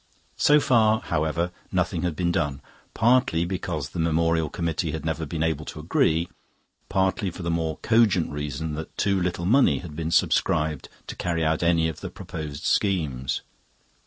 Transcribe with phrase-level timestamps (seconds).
[0.37, 2.63] So far, however, nothing had been done,
[2.95, 6.27] partly because the memorial committee had never been able to agree,
[6.89, 11.45] partly for the more cogent reason that too little money had been subscribed to carry
[11.45, 13.41] out any of the proposed schemes.